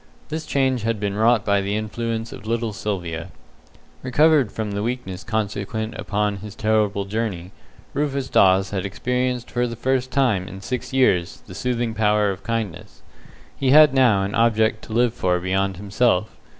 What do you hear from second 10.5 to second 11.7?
six years the